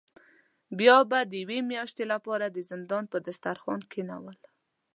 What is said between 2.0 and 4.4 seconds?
له پاره د زندان په دسترخوان کینول.